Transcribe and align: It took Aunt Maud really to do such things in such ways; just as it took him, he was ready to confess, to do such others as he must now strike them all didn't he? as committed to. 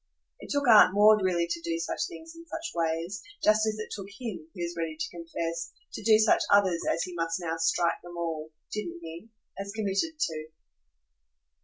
It 0.39 0.49
took 0.49 0.67
Aunt 0.67 0.95
Maud 0.95 1.21
really 1.23 1.45
to 1.47 1.61
do 1.61 1.77
such 1.77 2.07
things 2.07 2.33
in 2.35 2.43
such 2.47 2.71
ways; 2.73 3.21
just 3.43 3.67
as 3.67 3.77
it 3.77 3.91
took 3.95 4.07
him, 4.09 4.49
he 4.55 4.63
was 4.63 4.75
ready 4.75 4.97
to 4.99 5.09
confess, 5.11 5.71
to 5.93 6.01
do 6.01 6.17
such 6.17 6.41
others 6.49 6.81
as 6.91 7.03
he 7.03 7.13
must 7.13 7.39
now 7.39 7.57
strike 7.57 8.01
them 8.01 8.17
all 8.17 8.49
didn't 8.73 8.97
he? 9.03 9.29
as 9.59 9.71
committed 9.71 10.17
to. 10.17 10.47